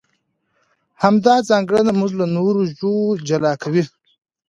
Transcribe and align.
همدا 1.03 1.35
ځانګړنه 1.49 1.91
موږ 1.99 2.11
له 2.19 2.25
نورو 2.35 2.61
ژوو 2.77 3.19
جلا 3.27 3.53
کوي. 3.63 3.83